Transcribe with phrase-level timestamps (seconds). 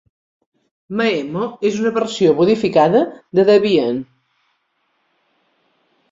[0.99, 3.01] Maemo és una versió modificada
[3.41, 4.01] de Debian.